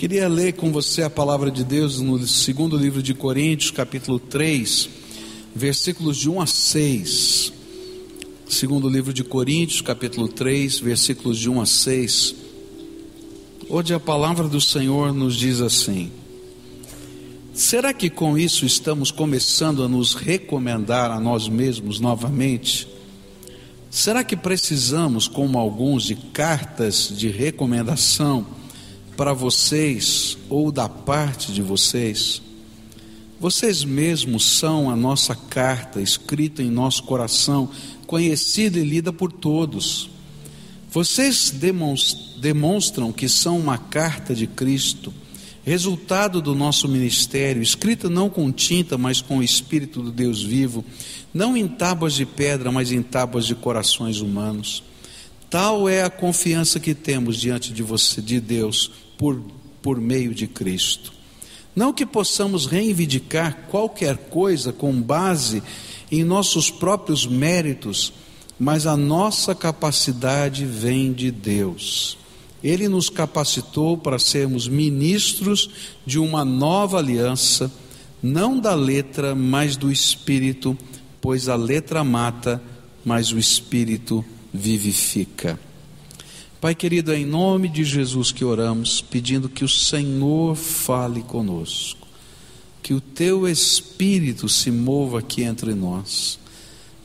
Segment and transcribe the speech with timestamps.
[0.00, 4.88] Queria ler com você a palavra de Deus no segundo livro de Coríntios, capítulo 3,
[5.54, 7.52] versículos de 1 a 6.
[8.48, 12.34] Segundo livro de Coríntios, capítulo 3, versículos de 1 a 6.
[13.68, 16.10] Onde a palavra do Senhor nos diz assim:
[17.52, 22.88] Será que com isso estamos começando a nos recomendar a nós mesmos novamente?
[23.90, 28.59] Será que precisamos, como alguns, de cartas de recomendação
[29.20, 32.40] para vocês ou da parte de vocês?
[33.38, 37.68] Vocês mesmos são a nossa carta escrita em nosso coração,
[38.06, 40.08] conhecida e lida por todos.
[40.90, 41.52] Vocês
[42.38, 45.12] demonstram que são uma carta de Cristo
[45.62, 50.82] resultado do nosso ministério, escrita não com tinta, mas com o Espírito do Deus vivo,
[51.34, 54.82] não em tábuas de pedra, mas em tábuas de corações humanos.
[55.50, 59.42] Tal é a confiança que temos diante de você, de Deus, por,
[59.82, 61.12] por meio de Cristo.
[61.74, 65.60] Não que possamos reivindicar qualquer coisa com base
[66.10, 68.12] em nossos próprios méritos,
[68.60, 72.16] mas a nossa capacidade vem de Deus.
[72.62, 75.68] Ele nos capacitou para sermos ministros
[76.06, 77.72] de uma nova aliança,
[78.22, 80.78] não da letra, mas do espírito,
[81.20, 82.62] pois a letra mata,
[83.04, 85.58] mas o espírito vivifica.
[86.60, 92.06] Pai querido, é em nome de Jesus que oramos, pedindo que o Senhor fale conosco,
[92.82, 96.38] que o teu espírito se mova aqui entre nós,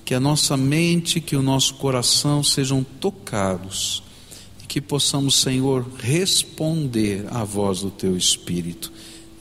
[0.03, 4.03] que a nossa mente, que o nosso coração sejam tocados
[4.75, 8.91] que possamos, Senhor, responder à voz do Teu Espírito.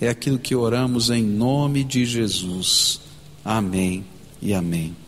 [0.00, 3.00] É aquilo que oramos em nome de Jesus.
[3.44, 4.04] Amém
[4.40, 5.03] e amém.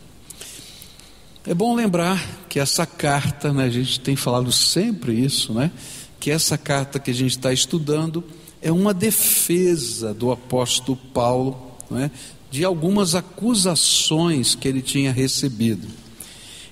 [1.49, 5.71] É bom lembrar que essa carta, né, a gente tem falado sempre isso, né?
[6.19, 8.21] Que essa carta que a gente está estudando
[8.61, 12.11] é uma defesa do apóstolo Paulo, né,
[12.51, 15.87] de algumas acusações que ele tinha recebido.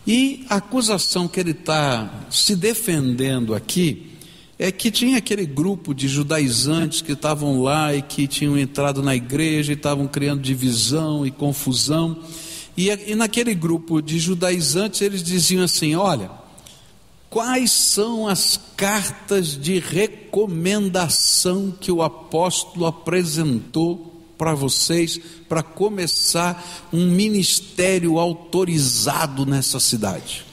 [0.06, 4.12] E a acusação que ele está se defendendo aqui
[4.60, 9.16] é que tinha aquele grupo de judaizantes que estavam lá e que tinham entrado na
[9.16, 12.20] igreja e estavam criando divisão e confusão.
[12.78, 16.30] E, e naquele grupo de judaizantes eles diziam assim: olha,
[17.30, 27.08] quais são as cartas de recomendação que o apóstolo apresentou para vocês para começar um
[27.08, 30.46] ministério autorizado nessa cidade.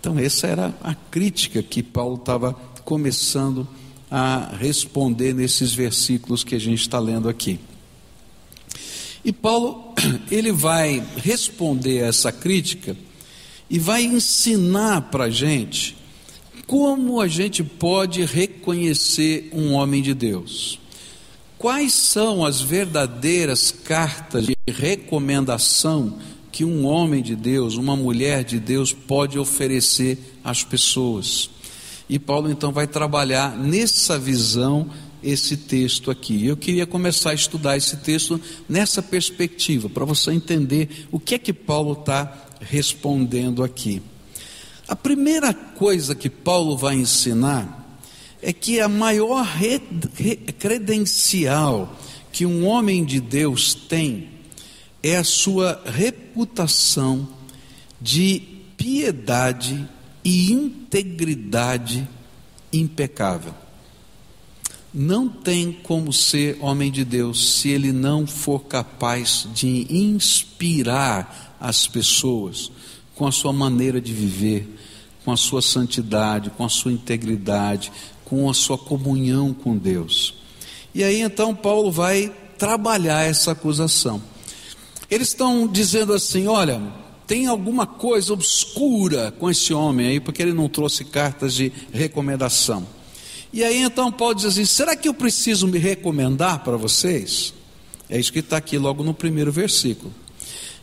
[0.00, 2.54] Então, essa era a crítica que Paulo estava
[2.84, 3.66] começando
[4.10, 7.60] a responder nesses versículos que a gente está lendo aqui.
[9.24, 9.87] E Paulo,
[10.30, 12.96] ele vai responder a essa crítica
[13.70, 15.96] e vai ensinar para a gente
[16.66, 20.78] como a gente pode reconhecer um homem de Deus.
[21.56, 26.18] Quais são as verdadeiras cartas de recomendação
[26.52, 31.50] que um homem de Deus, uma mulher de Deus pode oferecer às pessoas?
[32.08, 34.88] E Paulo então vai trabalhar nessa visão
[35.22, 36.46] esse texto aqui.
[36.46, 41.38] Eu queria começar a estudar esse texto nessa perspectiva, para você entender o que é
[41.38, 44.02] que Paulo está respondendo aqui.
[44.86, 48.00] A primeira coisa que Paulo vai ensinar
[48.40, 49.46] é que a maior
[50.58, 51.98] credencial
[52.32, 54.30] que um homem de Deus tem
[55.02, 57.28] é a sua reputação
[58.00, 58.42] de
[58.76, 59.88] piedade
[60.24, 62.08] e integridade
[62.72, 63.54] impecável.
[65.00, 71.86] Não tem como ser homem de Deus se ele não for capaz de inspirar as
[71.86, 72.68] pessoas
[73.14, 74.76] com a sua maneira de viver,
[75.24, 77.92] com a sua santidade, com a sua integridade,
[78.24, 80.34] com a sua comunhão com Deus.
[80.92, 84.20] E aí então Paulo vai trabalhar essa acusação.
[85.08, 86.82] Eles estão dizendo assim: olha,
[87.24, 92.97] tem alguma coisa obscura com esse homem aí, porque ele não trouxe cartas de recomendação.
[93.52, 97.54] E aí então Paulo diz assim: será que eu preciso me recomendar para vocês?
[98.08, 100.12] É isso que está aqui logo no primeiro versículo.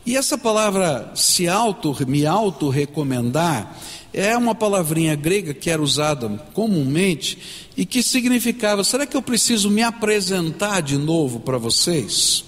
[0.06, 3.76] E essa palavra se auto, me auto-recomendar,
[4.14, 7.38] é uma palavrinha grega que era usada comumente
[7.76, 12.46] e que significava: será que eu preciso me apresentar de novo para vocês?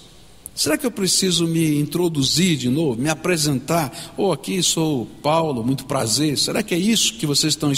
[0.56, 4.14] Será que eu preciso me introduzir de novo, me apresentar?
[4.18, 6.36] Ou oh, aqui sou Paulo, muito prazer.
[6.36, 7.72] Será que é isso que vocês estão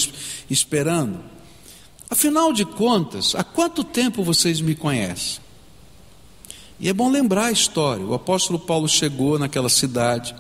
[0.50, 1.20] esperando?
[2.10, 5.40] Afinal de contas, há quanto tempo vocês me conhecem?
[6.80, 8.04] E é bom lembrar a história.
[8.04, 10.34] O apóstolo Paulo chegou naquela cidade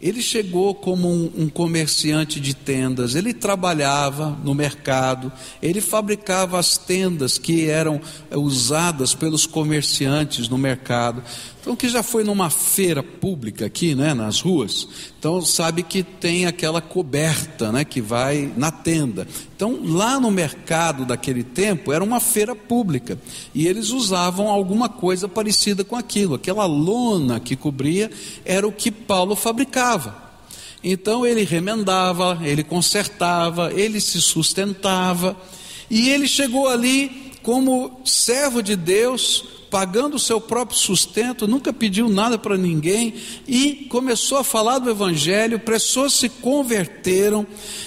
[0.00, 5.32] Ele chegou como um, um, comerciante de tendas, ele trabalhava no mercado,
[5.62, 8.00] ele fabricava as tendas que eram
[8.30, 11.22] usadas pelos comerciantes no mercado.
[11.66, 14.86] Então, que já foi numa feira pública aqui, né, nas ruas,
[15.18, 19.26] então sabe que tem aquela coberta, né, que vai na tenda.
[19.56, 23.18] Então, lá no mercado daquele tempo era uma feira pública
[23.52, 26.36] e eles usavam alguma coisa parecida com aquilo.
[26.36, 28.12] Aquela lona que cobria
[28.44, 30.22] era o que Paulo fabricava.
[30.84, 35.36] Então ele remendava, ele consertava, ele se sustentava
[35.90, 42.08] e ele chegou ali como servo de Deus pagando o seu próprio sustento, nunca pediu
[42.08, 43.14] nada para ninguém
[43.46, 47.46] e começou a falar do Evangelho, pessoas se converteram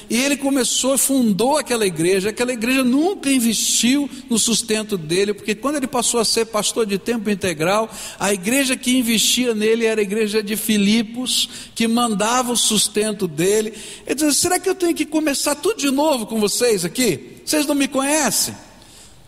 [0.09, 2.29] e ele começou, fundou aquela igreja.
[2.29, 6.97] Aquela igreja nunca investiu no sustento dele, porque quando ele passou a ser pastor de
[6.97, 7.89] tempo integral,
[8.19, 13.73] a igreja que investia nele era a igreja de Filipos, que mandava o sustento dele.
[14.05, 17.37] Ele dizia: será que eu tenho que começar tudo de novo com vocês aqui?
[17.45, 18.68] Vocês não me conhecem?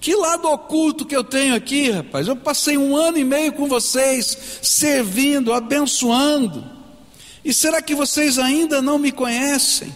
[0.02, 2.28] Que lado oculto que eu tenho aqui, rapaz?
[2.28, 6.66] Eu passei um ano e meio com vocês, servindo, abençoando.
[7.46, 9.96] E será que vocês ainda não me conhecem?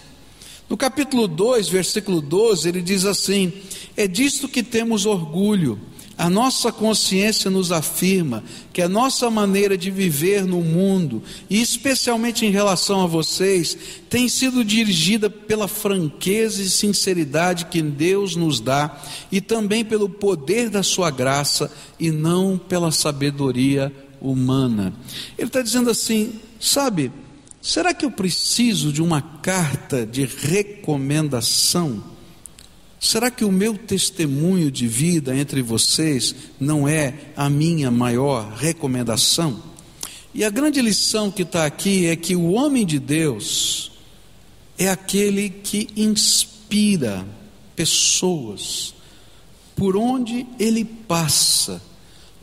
[0.69, 3.51] No capítulo 2, versículo 12, ele diz assim:
[3.97, 5.81] É disto que temos orgulho
[6.17, 12.45] a nossa consciência nos afirma que a nossa maneira de viver no mundo, e especialmente
[12.45, 13.77] em relação a vocês,
[14.09, 18.97] tem sido dirigida pela franqueza e sinceridade que Deus nos dá,
[19.29, 21.69] e também pelo poder da Sua graça,
[22.00, 23.91] e não pela sabedoria
[24.21, 24.94] humana.
[25.38, 27.12] Ele está dizendo assim: sabe,
[27.62, 32.14] será que eu preciso de uma carta de recomendação?
[33.05, 39.61] Será que o meu testemunho de vida entre vocês não é a minha maior recomendação?
[40.33, 43.91] E a grande lição que está aqui é que o homem de Deus
[44.75, 47.23] é aquele que inspira
[47.75, 48.95] pessoas
[49.75, 51.79] por onde ele passa,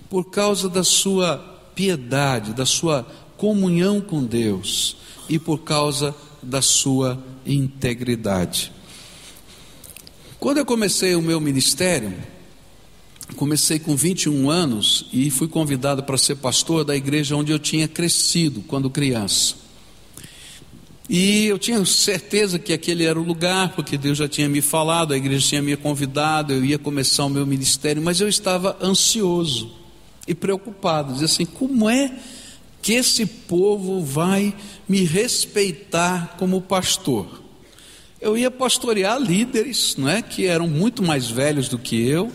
[0.08, 1.38] por causa da sua
[1.74, 3.02] piedade, da sua
[3.36, 4.96] comunhão com Deus
[5.28, 8.70] e por causa da sua integridade.
[10.42, 12.12] Quando eu comecei o meu ministério,
[13.36, 17.86] comecei com 21 anos e fui convidado para ser pastor da igreja onde eu tinha
[17.86, 19.54] crescido quando criança.
[21.08, 25.14] E eu tinha certeza que aquele era o lugar, porque Deus já tinha me falado,
[25.14, 29.70] a igreja tinha me convidado, eu ia começar o meu ministério, mas eu estava ansioso
[30.26, 32.18] e preocupado, dizia assim: como é
[32.82, 34.52] que esse povo vai
[34.88, 37.41] me respeitar como pastor?
[38.22, 42.30] Eu ia pastorear líderes, não é, que eram muito mais velhos do que eu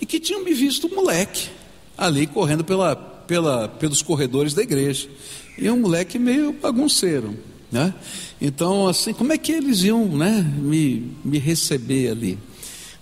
[0.00, 1.48] e que tinham me visto moleque
[1.96, 5.08] ali correndo pela, pela, pelos corredores da igreja.
[5.56, 7.38] E um moleque meio bagunceiro,
[7.70, 7.94] né?
[8.40, 12.36] Então, assim, como é que eles iam, né, me, me receber ali?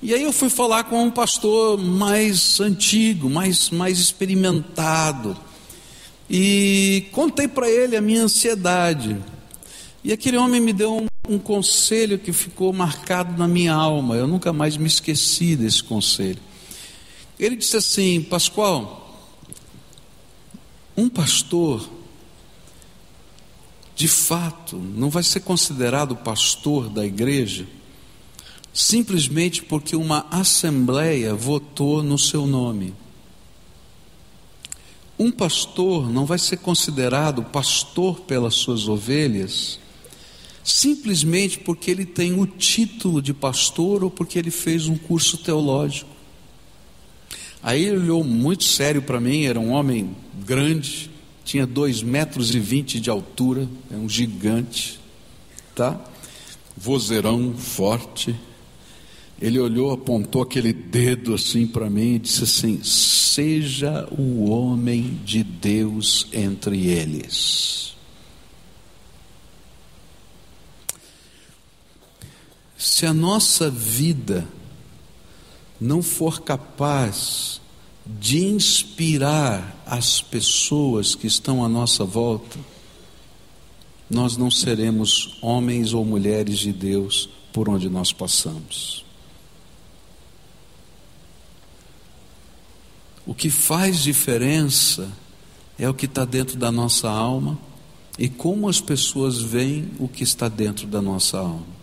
[0.02, 5.34] E aí eu fui falar com um pastor mais antigo, mais, mais experimentado.
[6.28, 9.16] E contei para ele a minha ansiedade.
[10.04, 14.26] E aquele homem me deu um um conselho que ficou marcado na minha alma, eu
[14.26, 16.40] nunca mais me esqueci desse conselho.
[17.38, 19.30] Ele disse assim: Pascoal,
[20.96, 21.88] um pastor,
[23.94, 27.66] de fato, não vai ser considerado pastor da igreja
[28.78, 32.94] simplesmente porque uma assembleia votou no seu nome.
[35.18, 39.80] Um pastor não vai ser considerado pastor pelas suas ovelhas
[40.68, 46.10] simplesmente porque ele tem o título de pastor ou porque ele fez um curso teológico.
[47.62, 51.10] Aí ele olhou muito sério para mim, era um homem grande,
[51.42, 55.00] tinha dois metros e vinte de altura, é um gigante,
[55.74, 55.98] tá?
[56.76, 58.36] Vozeirão forte.
[59.40, 65.42] Ele olhou, apontou aquele dedo assim para mim e disse assim: Seja o homem de
[65.42, 67.97] Deus entre eles.
[72.78, 74.46] Se a nossa vida
[75.80, 77.60] não for capaz
[78.06, 82.56] de inspirar as pessoas que estão à nossa volta,
[84.08, 89.04] nós não seremos homens ou mulheres de Deus por onde nós passamos.
[93.26, 95.10] O que faz diferença
[95.76, 97.58] é o que está dentro da nossa alma
[98.16, 101.77] e como as pessoas veem o que está dentro da nossa alma.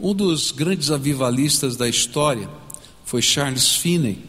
[0.00, 2.48] Um dos grandes avivalistas da história
[3.04, 4.24] foi Charles Finney.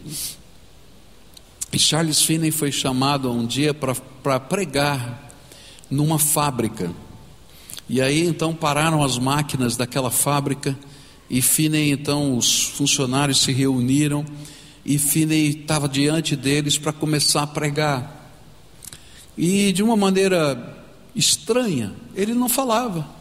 [1.72, 5.32] E Charles Finney foi chamado um dia para pregar
[5.90, 6.92] numa fábrica.
[7.88, 10.78] E aí então pararam as máquinas daquela fábrica
[11.30, 14.26] e Finney então os funcionários se reuniram
[14.86, 18.34] e Finney estava diante deles para começar a pregar.
[19.38, 20.84] E de uma maneira
[21.16, 23.19] estranha, ele não falava.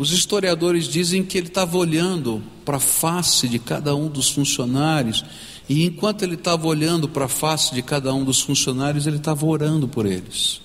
[0.00, 5.22] Os historiadores dizem que ele estava olhando para a face de cada um dos funcionários,
[5.68, 9.44] e enquanto ele estava olhando para a face de cada um dos funcionários, ele estava
[9.44, 10.62] orando por eles.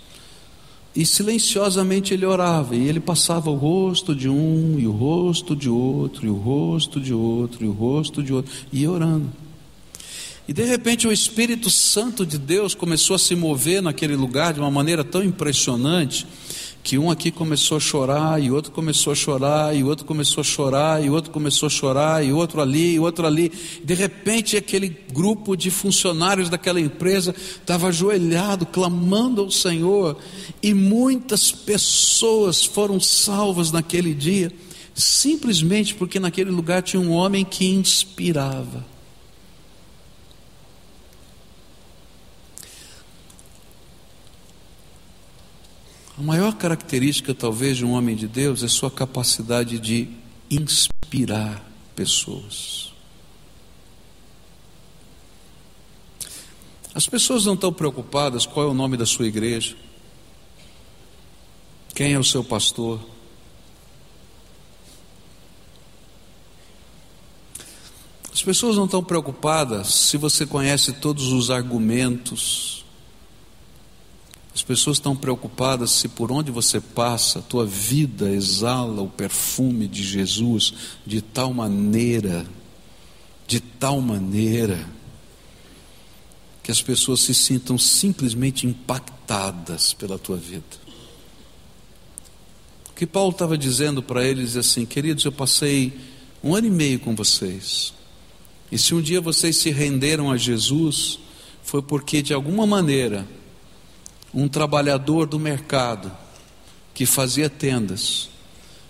[0.96, 5.70] E silenciosamente ele orava, e ele passava o rosto de um, e o rosto de
[5.70, 9.30] outro, e o rosto de outro, e o rosto de outro, e orando.
[10.48, 14.62] E de repente o Espírito Santo de Deus começou a se mover naquele lugar de
[14.62, 16.25] uma maneira tão impressionante
[16.86, 20.44] que um aqui começou a chorar, e outro começou a chorar, e outro começou a
[20.44, 23.51] chorar, e outro começou a chorar, e outro ali, e outro ali.
[23.84, 30.15] De repente, aquele grupo de funcionários daquela empresa estava ajoelhado, clamando ao Senhor,
[30.62, 34.51] e muitas pessoas foram salvas naquele dia,
[34.94, 38.94] simplesmente porque naquele lugar tinha um homem que inspirava.
[46.17, 50.07] A maior característica, talvez, de um homem de Deus é sua capacidade de
[50.50, 51.62] inspirar
[51.93, 52.93] pessoas.
[56.93, 59.75] As pessoas não estão preocupadas qual é o nome da sua igreja,
[61.93, 63.01] quem é o seu pastor.
[68.31, 72.85] As pessoas não estão preocupadas se você conhece todos os argumentos,
[74.55, 80.01] as pessoas estão preocupadas se por onde você passa, tua vida exala o perfume de
[80.01, 80.74] Jesus
[81.05, 82.47] de tal maneira,
[83.45, 84.88] de tal maneira,
[86.63, 90.63] que as pessoas se sintam simplesmente impactadas pela tua vida.
[92.89, 95.91] O que Paulo estava dizendo para eles é assim: queridos, eu passei
[96.41, 97.93] um ano e meio com vocês,
[98.71, 101.19] e se um dia vocês se renderam a Jesus,
[101.62, 103.27] foi porque de alguma maneira
[104.36, 106.12] um trabalhador do mercado
[106.94, 108.30] que fazia tendas,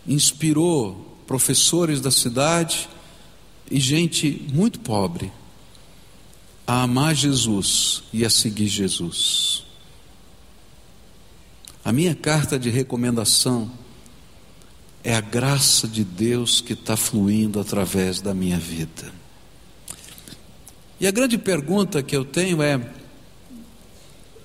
[0.08, 2.90] inspirou professores da cidade
[3.70, 5.32] e gente muito pobre
[6.66, 9.64] a amar Jesus e a seguir Jesus.
[11.84, 13.72] A minha carta de recomendação
[15.04, 19.14] é a graça de Deus que está fluindo através da minha vida.
[21.00, 23.05] E a grande pergunta que eu tenho é: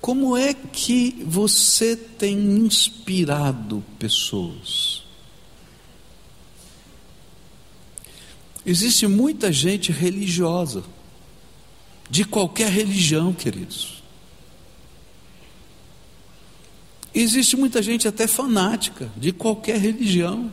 [0.01, 5.03] como é que você tem inspirado pessoas?
[8.65, 10.83] Existe muita gente religiosa,
[12.09, 14.01] de qualquer religião, queridos.
[17.13, 20.51] Existe muita gente até fanática, de qualquer religião.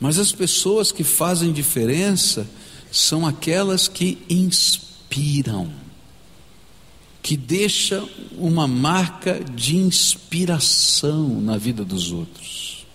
[0.00, 2.48] Mas as pessoas que fazem diferença
[2.90, 5.87] são aquelas que inspiram
[7.28, 8.02] que deixa
[8.38, 12.86] uma marca de inspiração na vida dos outros.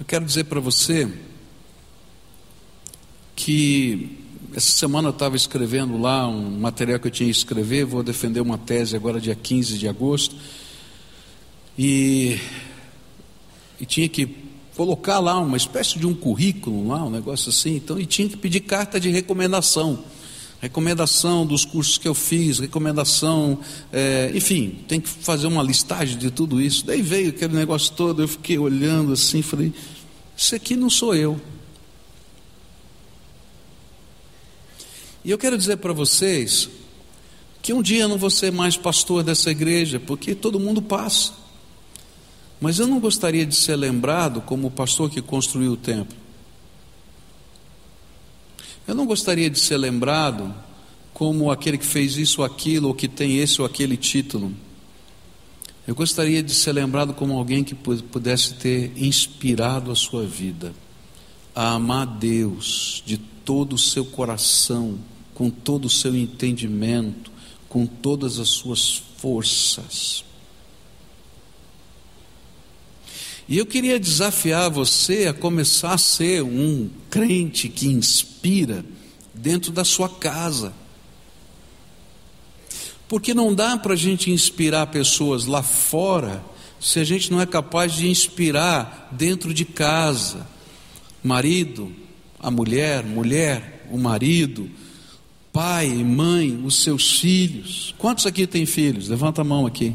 [0.00, 1.06] Eu quero dizer para você
[3.36, 4.24] que
[4.54, 8.40] essa semana eu estava escrevendo lá um material que eu tinha que escrever, vou defender
[8.40, 10.34] uma tese agora dia 15 de agosto.
[11.78, 12.40] E
[13.80, 14.28] e tinha que
[14.76, 18.36] colocar lá uma espécie de um currículo lá, um negócio assim, então, e tinha que
[18.36, 20.04] pedir carta de recomendação.
[20.60, 23.58] Recomendação dos cursos que eu fiz, recomendação,
[23.92, 26.84] é, enfim, tem que fazer uma listagem de tudo isso.
[26.84, 29.72] Daí veio aquele negócio todo, eu fiquei olhando assim, falei,
[30.36, 31.40] isso aqui não sou eu.
[35.24, 36.68] E eu quero dizer para vocês
[37.60, 41.32] que um dia eu não vou ser mais pastor dessa igreja, porque todo mundo passa.
[42.60, 46.16] Mas eu não gostaria de ser lembrado como o pastor que construiu o templo.
[48.86, 50.54] Eu não gostaria de ser lembrado
[51.12, 54.52] como aquele que fez isso ou aquilo, ou que tem esse ou aquele título.
[55.86, 60.74] Eu gostaria de ser lembrado como alguém que pudesse ter inspirado a sua vida
[61.54, 64.98] a amar Deus de todo o seu coração,
[65.34, 67.32] com todo o seu entendimento,
[67.68, 70.24] com todas as suas forças.
[73.48, 78.84] E eu queria desafiar você a começar a ser um crente que inspira
[79.32, 80.74] dentro da sua casa.
[83.08, 86.44] Porque não dá para a gente inspirar pessoas lá fora
[86.78, 90.46] se a gente não é capaz de inspirar dentro de casa.
[91.24, 91.90] marido,
[92.38, 94.70] a mulher, mulher, o marido,
[95.52, 97.94] pai mãe, os seus filhos.
[97.98, 99.08] Quantos aqui têm filhos?
[99.08, 99.94] Levanta a mão aqui.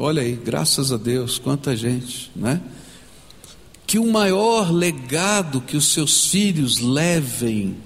[0.00, 2.62] Olha aí, graças a Deus, quanta gente, né?
[3.84, 7.76] Que o maior legado que os seus filhos levem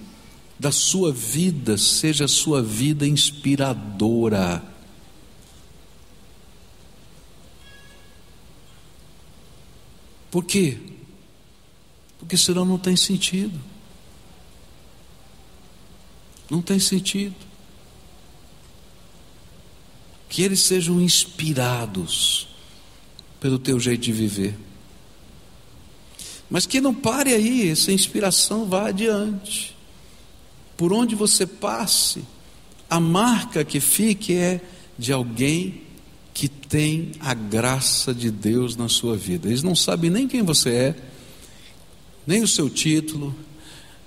[0.59, 4.63] da sua vida seja a sua vida inspiradora.
[10.31, 10.79] Por quê?
[12.19, 13.59] Porque senão não tem sentido.
[16.51, 17.52] Não tem sentido.
[20.33, 22.49] Que eles sejam inspirados
[23.39, 24.59] pelo teu jeito de viver.
[26.49, 29.73] Mas que não pare aí, essa inspiração vá adiante
[30.83, 32.25] por onde você passe,
[32.91, 34.61] a marca que fique é
[34.99, 35.83] de alguém
[36.35, 39.47] que tem a graça de Deus na sua vida.
[39.47, 40.97] Eles não sabem nem quem você é,
[42.27, 43.33] nem o seu título,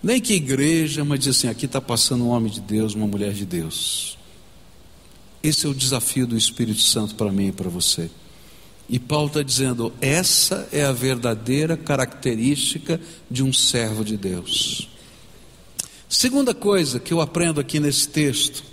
[0.04, 3.32] nem que igreja, mas diz assim: aqui está passando um homem de Deus, uma mulher
[3.32, 4.18] de Deus.
[5.46, 8.10] Esse é o desafio do Espírito Santo para mim e para você.
[8.90, 13.00] E Paulo está dizendo: essa é a verdadeira característica
[13.30, 14.90] de um servo de Deus.
[16.10, 18.64] Segunda coisa que eu aprendo aqui nesse texto,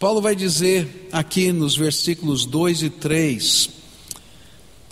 [0.00, 3.68] Paulo vai dizer aqui nos versículos 2 e 3: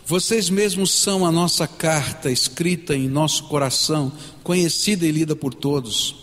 [0.05, 4.13] Vocês mesmos são a nossa carta escrita em nosso coração,
[4.45, 6.17] conhecida e lida por todos.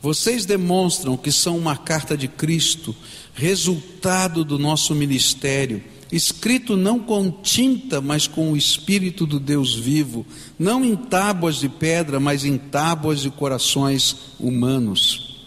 [0.00, 2.94] Vocês demonstram que são uma carta de Cristo,
[3.34, 10.26] resultado do nosso ministério escrito não com tinta, mas com o Espírito do Deus vivo,
[10.58, 15.46] não em tábuas de pedra, mas em tábuas de corações humanos.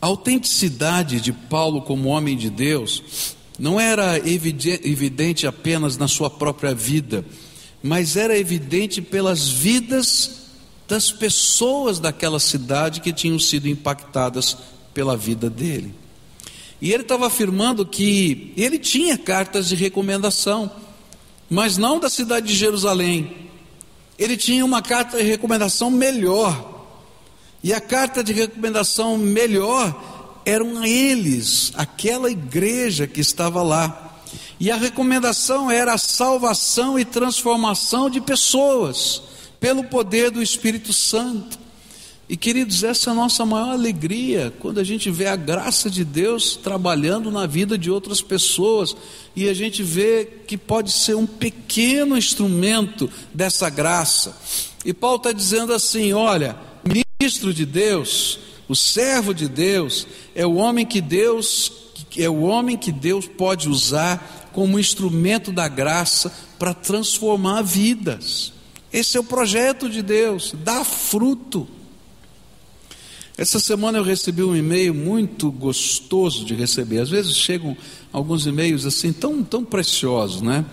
[0.00, 6.72] A autenticidade de Paulo como homem de Deus não era evidente apenas na sua própria
[6.72, 7.24] vida,
[7.82, 10.47] mas era evidente pelas vidas
[10.88, 14.56] das pessoas daquela cidade que tinham sido impactadas
[14.94, 15.94] pela vida dele.
[16.80, 20.70] E ele estava afirmando que ele tinha cartas de recomendação,
[21.50, 23.36] mas não da cidade de Jerusalém.
[24.18, 26.76] Ele tinha uma carta de recomendação melhor.
[27.62, 34.20] E a carta de recomendação melhor eram eles, aquela igreja que estava lá.
[34.58, 39.22] E a recomendação era a salvação e transformação de pessoas
[39.60, 41.58] pelo poder do Espírito Santo.
[42.28, 46.04] E queridos, essa é a nossa maior alegria quando a gente vê a graça de
[46.04, 48.94] Deus trabalhando na vida de outras pessoas
[49.34, 54.36] e a gente vê que pode ser um pequeno instrumento dessa graça.
[54.84, 60.56] E Paulo está dizendo assim: olha, ministro de Deus, o servo de Deus, é o
[60.56, 61.72] homem que Deus
[62.16, 68.52] é o homem que Deus pode usar como instrumento da graça para transformar vidas.
[68.92, 71.68] Esse é o projeto de Deus, dá fruto.
[73.36, 77.00] Essa semana eu recebi um e-mail muito gostoso de receber.
[77.00, 77.76] Às vezes chegam
[78.12, 80.64] alguns e-mails assim tão, tão preciosos, né?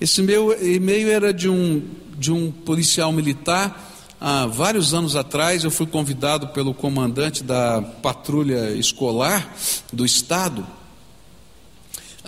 [0.00, 1.82] Esse meu e-mail era de um,
[2.18, 3.84] de um policial militar.
[4.20, 9.56] Há vários anos atrás eu fui convidado pelo comandante da patrulha escolar
[9.92, 10.66] do estado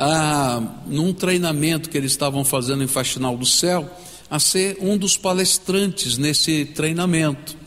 [0.01, 3.89] a, num treinamento que eles estavam fazendo em Faxinal do Céu,
[4.31, 7.59] a ser um dos palestrantes nesse treinamento.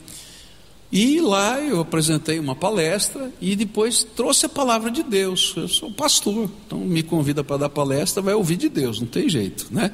[0.90, 5.52] E lá eu apresentei uma palestra e depois trouxe a palavra de Deus.
[5.56, 9.28] Eu sou pastor, então me convida para dar palestra, vai ouvir de Deus, não tem
[9.28, 9.90] jeito, né?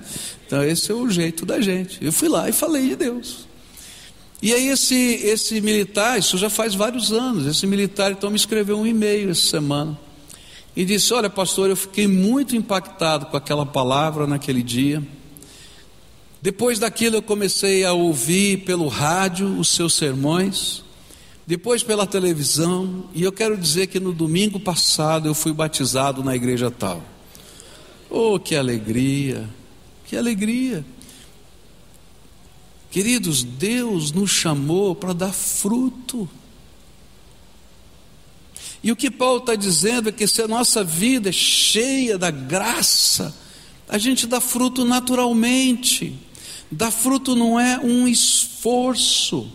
[0.46, 1.98] Então esse é o jeito da gente.
[2.04, 3.48] Eu fui lá e falei de Deus.
[4.42, 8.78] E aí esse, esse militar, isso já faz vários anos, esse militar então me escreveu
[8.78, 9.98] um e-mail essa semana.
[10.76, 15.02] E disse: Olha, pastor, eu fiquei muito impactado com aquela palavra naquele dia.
[16.42, 20.82] Depois daquilo eu comecei a ouvir pelo rádio os seus sermões
[21.50, 26.36] depois pela televisão, e eu quero dizer que no domingo passado eu fui batizado na
[26.36, 27.02] igreja tal.
[28.08, 29.50] Oh, que alegria!
[30.06, 30.84] Que alegria!
[32.88, 36.30] Queridos, Deus nos chamou para dar fruto.
[38.80, 42.30] E o que Paulo está dizendo é que se a nossa vida é cheia da
[42.30, 43.36] graça,
[43.88, 46.16] a gente dá fruto naturalmente.
[46.70, 49.50] Dar fruto não é um esforço.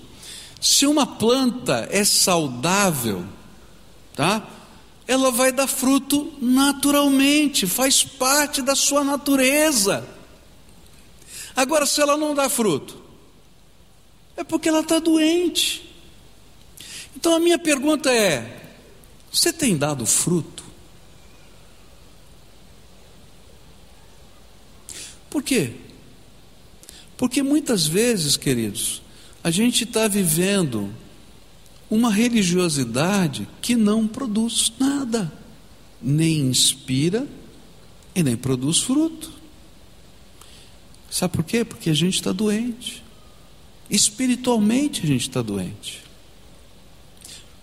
[0.60, 3.25] Se uma planta é saudável,
[4.15, 4.45] tá?
[5.08, 10.06] Ela vai dar fruto naturalmente, faz parte da sua natureza.
[11.56, 13.01] Agora, se ela não dá fruto,
[14.36, 15.89] é porque ela está doente.
[17.15, 18.73] Então a minha pergunta é:
[19.32, 20.63] você tem dado fruto?
[25.30, 25.84] Por quê?
[27.17, 29.01] Porque muitas vezes, queridos,
[29.43, 30.93] a gente está vivendo
[31.89, 35.32] uma religiosidade que não produz nada,
[36.01, 37.28] nem inspira
[38.13, 39.32] e nem produz fruto.
[41.10, 41.63] Sabe por quê?
[41.63, 43.04] Porque a gente está doente.
[43.89, 46.04] Espiritualmente a gente está doente.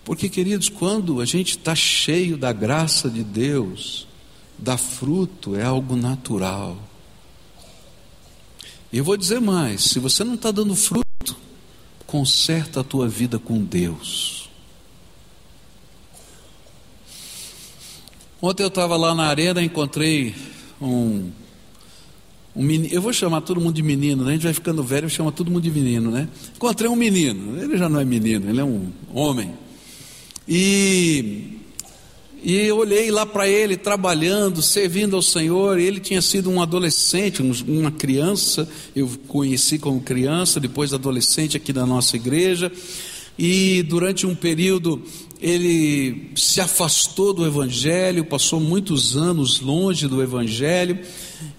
[0.03, 4.07] Porque, queridos, quando a gente está cheio da graça de Deus,
[4.57, 6.77] dar fruto é algo natural.
[8.93, 11.35] Eu vou dizer mais: se você não está dando fruto,
[12.05, 14.47] conserta a tua vida com Deus.
[18.39, 20.35] Ontem eu estava lá na arena, encontrei
[20.79, 21.31] um,
[22.55, 24.31] um menino, eu vou chamar todo mundo de menino, né?
[24.31, 26.27] a gente vai ficando velho, chama todo mundo de menino, né?
[26.53, 29.53] Encontrei um menino, ele já não é menino, ele é um homem.
[30.47, 31.62] E
[32.43, 35.79] e eu olhei lá para ele trabalhando, servindo ao Senhor.
[35.79, 38.67] Ele tinha sido um adolescente, uma criança.
[38.93, 42.69] Eu conheci como criança, depois adolescente aqui da nossa igreja.
[43.39, 45.01] E durante um período
[45.41, 50.99] ele se afastou do Evangelho, passou muitos anos longe do Evangelho,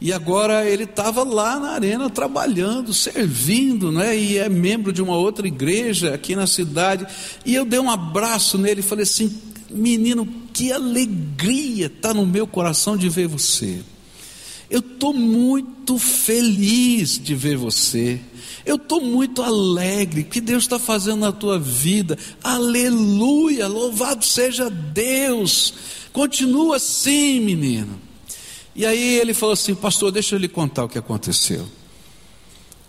[0.01, 4.17] e agora ele estava lá na arena trabalhando, servindo, né?
[4.17, 7.07] e é membro de uma outra igreja aqui na cidade.
[7.45, 9.31] E eu dei um abraço nele e falei assim:
[9.71, 13.81] menino, que alegria está no meu coração de ver você.
[14.71, 18.21] Eu estou muito feliz de ver você.
[18.65, 22.17] Eu estou muito alegre que Deus está fazendo na tua vida.
[22.43, 23.67] Aleluia!
[23.67, 25.75] Louvado seja Deus.
[26.13, 28.01] Continua assim, menino.
[28.77, 31.67] E aí ele falou assim, pastor, deixa eu lhe contar o que aconteceu.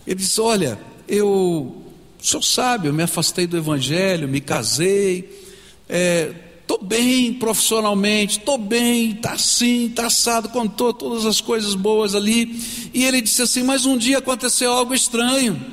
[0.05, 5.43] Ele disse: Olha, eu, o senhor sabe, eu me afastei do evangelho, me casei,
[5.89, 6.31] é,
[6.65, 12.59] Estou bem profissionalmente, estou bem, está assim, está assado, contou todas as coisas boas ali.
[12.91, 15.63] E ele disse assim: Mas um dia aconteceu algo estranho.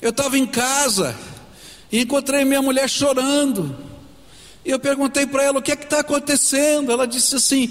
[0.00, 1.18] Eu estava em casa
[1.90, 3.76] e encontrei minha mulher chorando.
[4.64, 6.92] E eu perguntei para ela: O que é que está acontecendo?
[6.92, 7.68] Ela disse assim: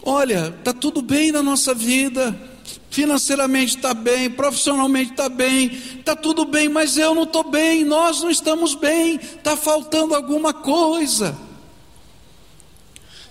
[0.00, 2.53] Olha, está tudo bem na nossa vida
[2.94, 5.66] financeiramente está bem, profissionalmente está bem,
[5.98, 10.54] está tudo bem, mas eu não estou bem, nós não estamos bem, está faltando alguma
[10.54, 11.36] coisa.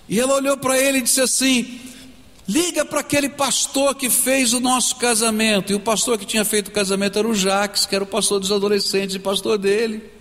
[0.06, 1.80] E ela olhou para ele e disse assim:
[2.46, 5.72] liga para aquele pastor que fez o nosso casamento.
[5.72, 8.38] E o pastor que tinha feito o casamento era o Jacques, que era o pastor
[8.38, 10.12] dos adolescentes e pastor dele.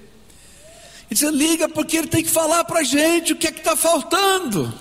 [1.12, 3.60] E disse: liga porque ele tem que falar para a gente o que é que
[3.60, 4.74] está faltando.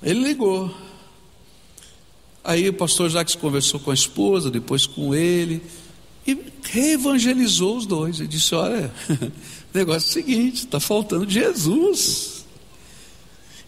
[0.00, 0.85] Ele ligou.
[2.46, 5.60] Aí o pastor Jacques conversou com a esposa, depois com ele,
[6.24, 8.20] e reevangelizou os dois.
[8.20, 8.94] Ele disse: Olha,
[9.74, 12.46] negócio é o seguinte, está faltando Jesus.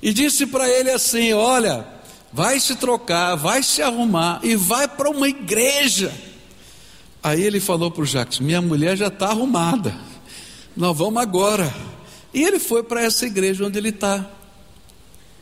[0.01, 1.85] E disse para ele assim: Olha,
[2.33, 6.15] vai se trocar, vai se arrumar e vai para uma igreja.
[7.21, 9.93] Aí ele falou para o Jacques: Minha mulher já está arrumada,
[10.77, 11.75] nós vamos agora.
[12.33, 14.25] E ele foi para essa igreja onde ele está,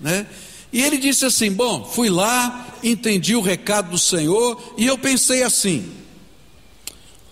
[0.01, 0.27] né?
[0.73, 5.43] E ele disse assim: Bom, fui lá, entendi o recado do Senhor e eu pensei
[5.43, 5.93] assim.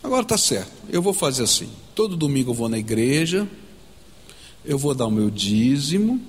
[0.03, 1.71] Agora está certo, eu vou fazer assim.
[1.95, 3.49] Todo domingo eu vou na igreja,
[4.65, 6.21] eu vou dar o meu dízimo,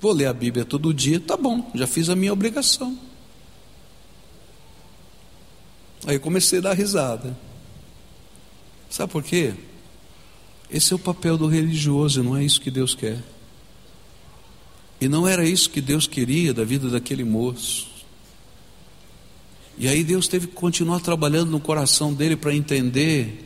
[0.00, 2.98] vou ler a Bíblia todo dia, tá bom, já fiz a minha obrigação.
[6.06, 7.36] Aí eu comecei a dar risada.
[8.88, 9.54] Sabe por quê?
[10.70, 13.22] Esse é o papel do religioso, não é isso que Deus quer.
[15.00, 17.88] E não era isso que Deus queria da vida daquele moço.
[19.76, 23.44] E aí Deus teve que continuar trabalhando no coração dele para entender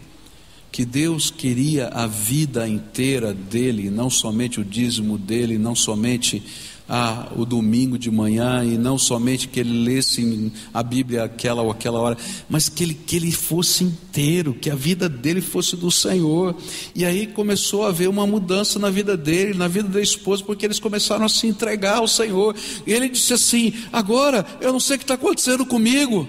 [0.70, 6.42] que Deus queria a vida inteira dele, não somente o dízimo dele, não somente
[6.88, 11.70] ah, o domingo de manhã e não somente que ele lesse a Bíblia aquela ou
[11.70, 12.16] aquela hora,
[12.48, 16.56] mas que ele, que ele fosse inteiro, que a vida dele fosse do Senhor.
[16.94, 20.64] E aí começou a haver uma mudança na vida dele, na vida da esposa, porque
[20.64, 22.56] eles começaram a se entregar ao Senhor.
[22.86, 26.28] E ele disse assim: Agora eu não sei o que está acontecendo comigo.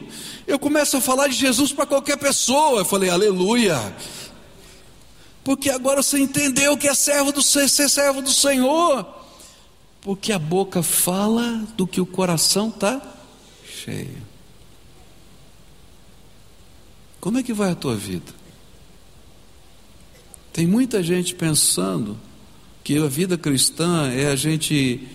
[0.50, 2.80] Eu começo a falar de Jesus para qualquer pessoa.
[2.80, 3.78] Eu falei, aleluia.
[5.44, 9.19] Porque agora você entendeu que é servo do ser servo do Senhor.
[10.02, 13.02] Porque a boca fala do que o coração está
[13.66, 14.30] cheio.
[17.20, 18.34] Como é que vai a tua vida?
[20.54, 22.18] Tem muita gente pensando
[22.84, 25.08] que a vida cristã é a gente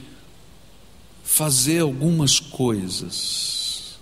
[1.25, 3.97] fazer algumas coisas.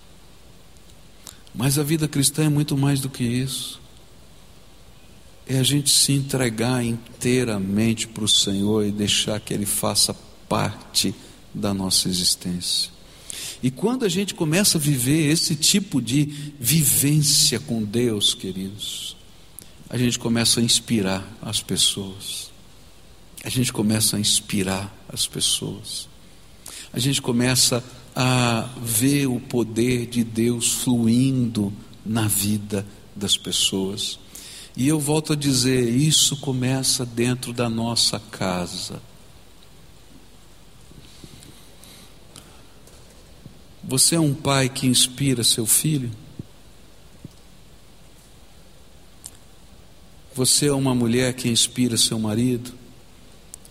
[1.54, 3.80] Mas a vida cristã é muito mais do que isso.
[5.46, 10.14] É a gente se entregar inteiramente para o Senhor e deixar que Ele faça
[10.52, 11.14] parte
[11.54, 12.90] da nossa existência.
[13.62, 16.26] E quando a gente começa a viver esse tipo de
[16.60, 19.16] vivência com Deus, queridos,
[19.88, 22.50] a gente começa a inspirar as pessoas.
[23.42, 26.06] A gente começa a inspirar as pessoas.
[26.92, 27.82] A gente começa
[28.14, 31.72] a ver o poder de Deus fluindo
[32.04, 32.86] na vida
[33.16, 34.18] das pessoas.
[34.76, 39.00] E eu volto a dizer: isso começa dentro da nossa casa.
[43.84, 46.10] Você é um pai que inspira seu filho?
[50.34, 52.72] Você é uma mulher que inspira seu marido?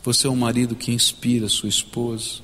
[0.03, 2.41] Você é um marido que inspira sua esposa?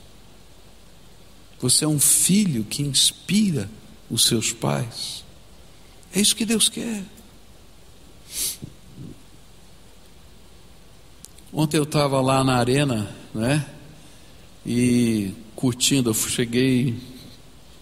[1.59, 3.69] Você é um filho que inspira
[4.09, 5.23] os seus pais?
[6.13, 7.03] É isso que Deus quer.
[11.51, 13.65] Ontem eu estava lá na arena, né?
[14.65, 16.95] E curtindo, eu cheguei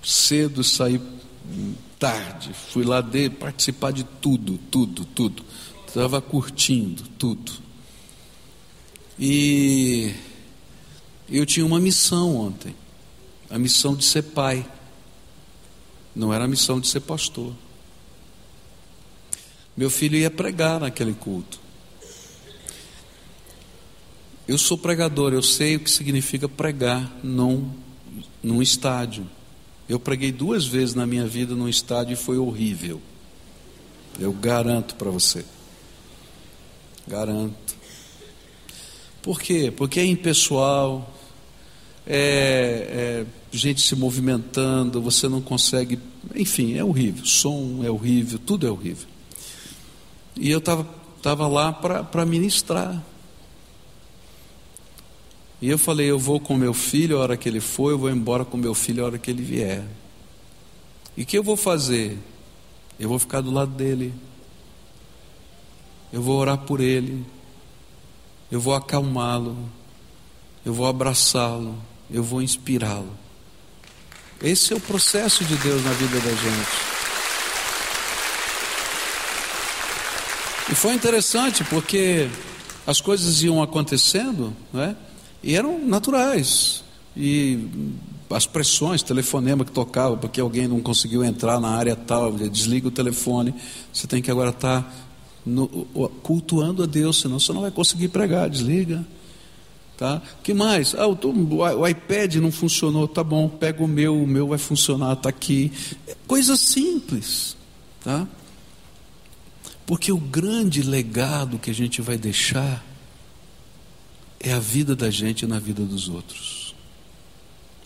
[0.06, 1.02] cedo, saí
[1.98, 5.44] tarde, fui lá de participar de tudo, tudo, tudo.
[5.88, 7.52] Estava curtindo tudo.
[9.18, 10.14] E
[11.30, 12.76] eu tinha uma missão ontem,
[13.50, 14.66] a missão de ser pai.
[16.16, 17.54] Não era a missão de ser pastor.
[19.76, 21.60] Meu filho ia pregar naquele culto.
[24.48, 27.72] Eu sou pregador, eu sei o que significa pregar num,
[28.44, 29.28] num estádio.
[29.88, 33.02] Eu preguei duas vezes na minha vida num estádio e foi horrível.
[34.20, 35.46] Eu garanto para você.
[37.08, 37.76] Garanto.
[39.22, 39.72] Por quê?
[39.76, 41.14] Porque é impessoal,
[42.06, 46.00] é, é gente se movimentando, você não consegue.
[46.36, 47.26] Enfim, é horrível.
[47.26, 49.08] Som é horrível, tudo é horrível.
[50.36, 50.88] E eu estava
[51.22, 53.04] tava lá para ministrar.
[55.62, 58.10] E eu falei: Eu vou com meu filho a hora que ele for, eu vou
[58.10, 59.84] embora com meu filho a hora que ele vier.
[61.18, 62.18] E o que eu vou fazer?
[63.00, 64.14] Eu vou ficar do lado dele.
[66.12, 67.26] Eu vou orar por ele.
[68.52, 69.58] Eu vou acalmá-lo.
[70.66, 71.78] Eu vou abraçá-lo.
[72.10, 73.18] Eu vou inspirá-lo.
[74.42, 76.96] Esse é o processo de Deus na vida da gente.
[80.72, 82.30] E foi interessante porque
[82.86, 84.96] as coisas iam acontecendo, não é?
[85.46, 86.84] E eram naturais.
[87.16, 87.60] E
[88.32, 92.92] as pressões, telefonema que tocava, porque alguém não conseguiu entrar na área tal, desliga o
[92.92, 93.54] telefone.
[93.94, 94.92] Você tem que agora estar tá
[95.46, 95.68] no,
[96.24, 99.06] cultuando a Deus, senão você não vai conseguir pregar, desliga.
[99.96, 100.22] Tá?
[100.44, 100.94] que mais?
[100.96, 105.14] Ah, o, o, iPad não funcionou, tá bom, pega o meu, o meu vai funcionar,
[105.14, 105.72] está aqui.
[106.28, 107.56] Coisa simples.
[108.04, 108.28] Tá?
[109.86, 112.84] Porque o grande legado que a gente vai deixar
[114.46, 116.76] é a vida da gente na vida dos outros.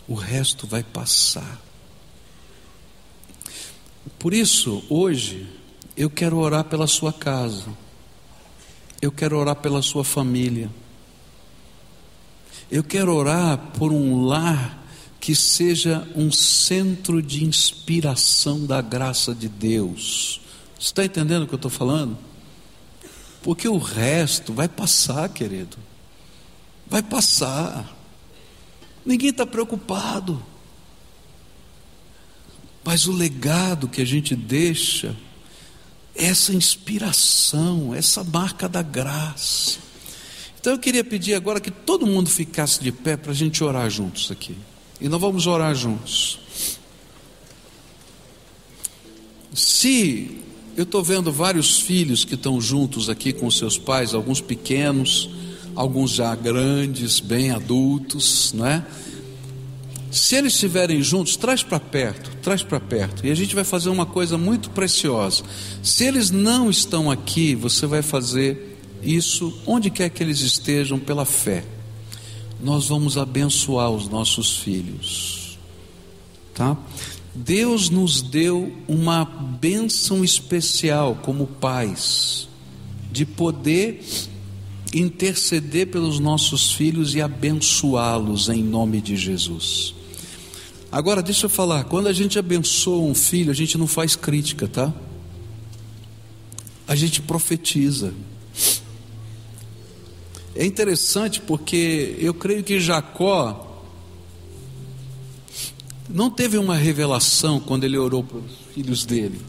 [0.06, 1.58] O resto vai passar.
[4.18, 5.48] Por isso, hoje,
[5.96, 7.66] eu quero orar pela sua casa.
[9.00, 10.70] Eu quero orar pela sua família.
[12.70, 14.86] Eu quero orar por um lar
[15.18, 20.42] que seja um centro de inspiração da graça de Deus.
[20.78, 22.18] Você está entendendo o que eu estou falando?
[23.42, 25.78] Porque o resto vai passar, querido.
[26.90, 27.96] Vai passar.
[29.06, 30.42] Ninguém está preocupado.
[32.84, 35.16] Mas o legado que a gente deixa,
[36.14, 39.78] essa inspiração, essa marca da graça.
[40.58, 43.88] Então eu queria pedir agora que todo mundo ficasse de pé para a gente orar
[43.88, 44.56] juntos aqui.
[45.00, 46.38] E nós vamos orar juntos.
[49.54, 50.38] Se
[50.76, 55.30] eu estou vendo vários filhos que estão juntos aqui com seus pais, alguns pequenos,
[55.74, 58.84] alguns já grandes, bem adultos, não é?
[60.10, 63.24] Se eles estiverem juntos, traz para perto, traz para perto.
[63.24, 65.44] E a gente vai fazer uma coisa muito preciosa.
[65.82, 71.24] Se eles não estão aqui, você vai fazer isso onde quer que eles estejam pela
[71.24, 71.64] fé.
[72.60, 75.58] Nós vamos abençoar os nossos filhos.
[76.54, 76.76] Tá?
[77.32, 82.48] Deus nos deu uma bênção especial como pais
[83.12, 84.04] de poder
[84.92, 89.94] interceder pelos nossos filhos e abençoá-los em nome de Jesus.
[90.90, 94.66] Agora, deixa eu falar: quando a gente abençoa um filho, a gente não faz crítica,
[94.66, 94.92] tá?
[96.86, 98.12] A gente profetiza.
[100.54, 103.84] É interessante porque eu creio que Jacó
[106.08, 109.40] não teve uma revelação quando ele orou para os filhos dele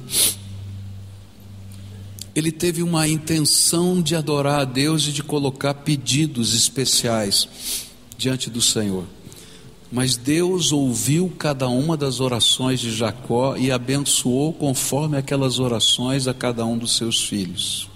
[2.36, 7.48] ele teve uma intenção de adorar a Deus e de colocar pedidos especiais
[8.18, 9.06] diante do Senhor.
[9.92, 16.34] Mas Deus ouviu cada uma das orações de Jacó e abençoou conforme aquelas orações a
[16.34, 17.90] cada um dos seus filhos.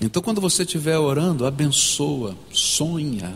[0.00, 3.34] Então, quando você estiver orando, abençoa, sonha,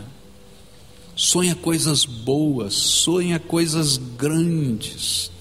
[1.15, 5.31] sonha coisas boas, sonha coisas grandes,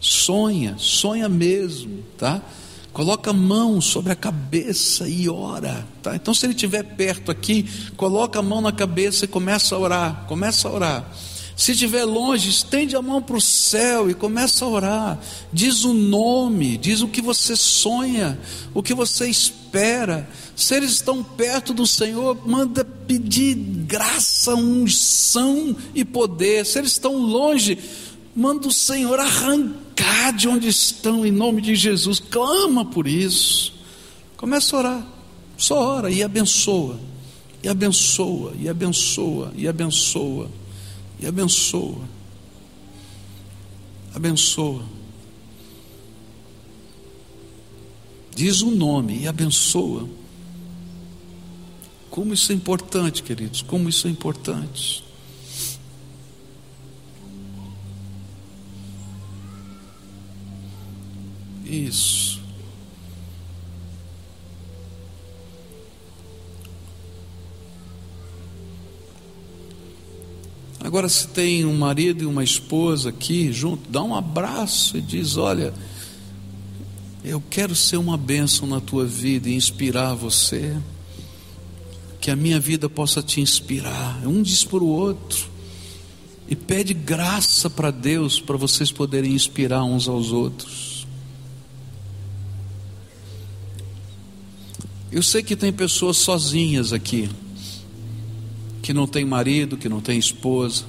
[0.00, 2.42] sonha, sonha mesmo, tá?
[2.98, 6.16] Coloca a mão sobre a cabeça e ora, tá?
[6.16, 7.64] Então, se ele estiver perto aqui,
[7.96, 11.12] coloca a mão na cabeça e começa a orar, começa a orar.
[11.56, 15.18] Se estiver longe, estende a mão para o céu e começa a orar.
[15.52, 18.36] Diz o nome, diz o que você sonha,
[18.74, 20.28] o que você espera.
[20.56, 26.66] Se eles estão perto do Senhor, manda pedir graça, unção e poder.
[26.66, 27.78] Se eles estão longe,
[28.38, 32.20] manda o Senhor arrancar de onde estão em nome de Jesus.
[32.20, 33.74] Clama por isso.
[34.36, 35.06] Começa a orar.
[35.56, 37.00] Só ora e abençoa.
[37.62, 40.48] E abençoa, e abençoa, e abençoa
[41.18, 42.04] e abençoa.
[44.14, 44.84] Abençoa.
[48.34, 50.08] Diz o nome e abençoa.
[52.08, 55.04] Como isso é importante, queridos, como isso é importante.
[61.68, 62.40] Isso.
[70.80, 75.36] Agora, se tem um marido e uma esposa aqui junto, dá um abraço e diz:
[75.36, 75.74] Olha,
[77.22, 80.74] eu quero ser uma bênção na tua vida e inspirar você.
[82.20, 84.26] Que a minha vida possa te inspirar.
[84.26, 85.46] Um diz para o outro.
[86.48, 90.87] E pede graça para Deus para vocês poderem inspirar uns aos outros.
[95.10, 97.28] Eu sei que tem pessoas sozinhas aqui
[98.88, 100.84] que não tem marido, que não tem esposa.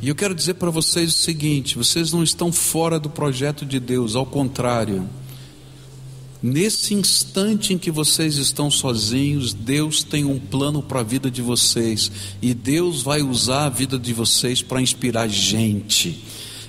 [0.00, 3.80] E eu quero dizer para vocês o seguinte: vocês não estão fora do projeto de
[3.80, 5.08] Deus, ao contrário.
[6.40, 11.42] Nesse instante em que vocês estão sozinhos, Deus tem um plano para a vida de
[11.42, 16.22] vocês, e Deus vai usar a vida de vocês para inspirar gente.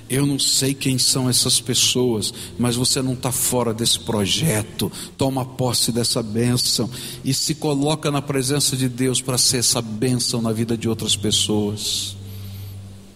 [0.08, 4.92] Eu não sei quem são essas pessoas, mas você não está fora desse projeto.
[5.16, 6.90] Toma posse dessa bênção
[7.24, 11.16] e se coloca na presença de Deus para ser essa bênção na vida de outras
[11.16, 12.16] pessoas.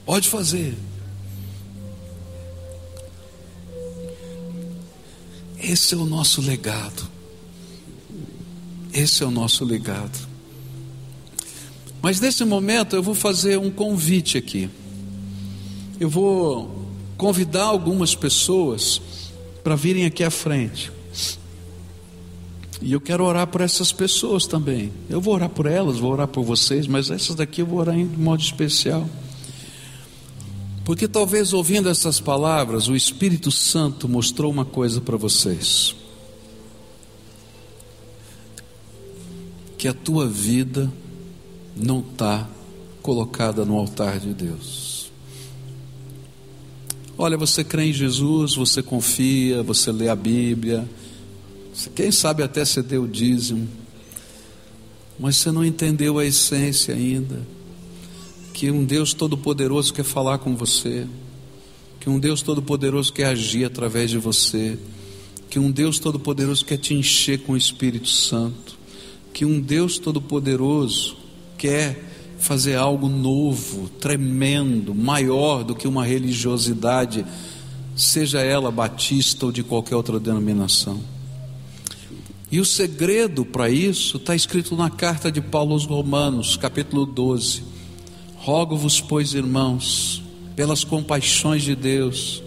[0.07, 0.77] Pode fazer.
[5.61, 7.07] Esse é o nosso legado.
[8.94, 10.27] Esse é o nosso legado.
[12.01, 14.70] Mas nesse momento eu vou fazer um convite aqui.
[16.01, 16.77] Eu vou
[17.18, 19.02] convidar algumas pessoas
[19.62, 20.90] para virem aqui à frente.
[22.81, 24.92] E eu quero orar por essas pessoas também.
[25.11, 27.96] Eu vou orar por elas, vou orar por vocês, mas essas daqui eu vou orar
[27.96, 29.07] de modo especial.
[30.85, 35.94] Porque talvez ouvindo essas palavras, o Espírito Santo mostrou uma coisa para vocês:
[39.76, 40.90] que a tua vida
[41.76, 42.48] não está
[43.02, 44.97] colocada no altar de Deus.
[47.20, 50.88] Olha, você crê em Jesus, você confia, você lê a Bíblia,
[51.96, 53.66] quem sabe até você deu o dízimo,
[55.18, 57.44] mas você não entendeu a essência ainda.
[58.54, 61.09] Que um Deus Todo-Poderoso quer falar com você,
[61.98, 64.78] que um Deus Todo-Poderoso quer agir através de você,
[65.50, 68.78] que um Deus Todo-Poderoso quer te encher com o Espírito Santo,
[69.33, 71.16] que um Deus Todo-Poderoso
[71.57, 72.07] quer
[72.38, 77.24] fazer algo novo, tremendo, maior do que uma religiosidade,
[77.94, 81.01] seja ela batista ou de qualquer outra denominação.
[82.51, 87.62] E o segredo para isso está escrito na carta de Paulo aos Romanos, capítulo 12.
[88.37, 90.22] Rogo-vos, pois, irmãos,
[90.57, 92.42] pelas compaixões de Deus,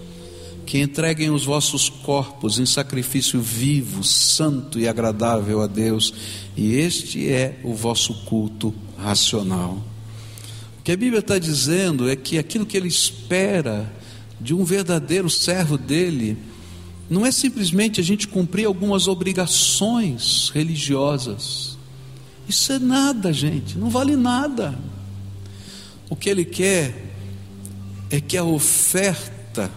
[0.66, 6.14] que entreguem os vossos corpos em sacrifício vivo, santo e agradável a Deus,
[6.58, 9.84] e este é o vosso culto racional.
[10.80, 13.92] O que a Bíblia está dizendo é que aquilo que ele espera
[14.40, 16.38] de um verdadeiro servo dele
[17.10, 21.78] não é simplesmente a gente cumprir algumas obrigações religiosas.
[22.48, 24.78] Isso é nada, gente, não vale nada.
[26.10, 27.12] O que ele quer
[28.10, 29.70] é que a oferta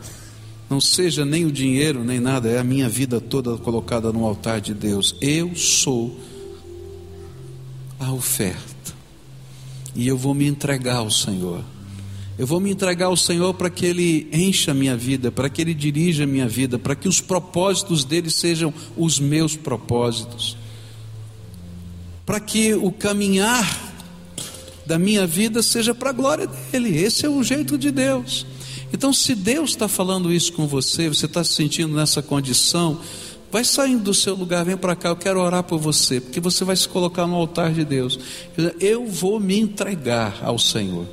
[0.68, 4.60] não seja nem o dinheiro, nem nada, é a minha vida toda colocada no altar
[4.60, 5.14] de Deus.
[5.20, 6.18] Eu sou
[7.98, 8.73] a oferta.
[9.94, 11.62] E eu vou me entregar ao Senhor.
[12.36, 15.62] Eu vou me entregar ao Senhor para que Ele encha a minha vida, para que
[15.62, 20.56] Ele dirija a minha vida, para que os propósitos dele sejam os meus propósitos,
[22.26, 23.94] para que o caminhar
[24.84, 26.96] da minha vida seja para a glória dele.
[26.98, 28.44] Esse é o jeito de Deus.
[28.92, 33.00] Então, se Deus está falando isso com você, você está se sentindo nessa condição,
[33.54, 36.64] vai saindo do seu lugar, vem para cá, eu quero orar por você, porque você
[36.64, 38.18] vai se colocar no altar de Deus.
[38.80, 41.06] Eu vou me entregar ao Senhor.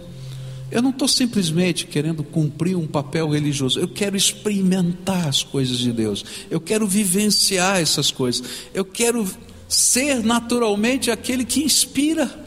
[0.71, 5.91] Eu não estou simplesmente querendo cumprir um papel religioso, eu quero experimentar as coisas de
[5.91, 9.29] Deus, eu quero vivenciar essas coisas, eu quero
[9.69, 12.43] ser naturalmente aquele que inspira.